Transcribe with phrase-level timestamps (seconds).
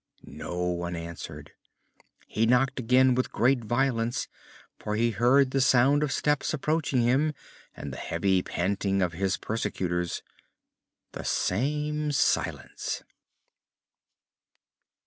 [0.25, 1.51] No one answered.
[2.25, 4.27] He knocked again with great violence,
[4.79, 7.35] for he heard the sound of steps approaching him
[7.77, 10.23] and the heavy panting of his persecutors.
[11.11, 13.03] The same silence.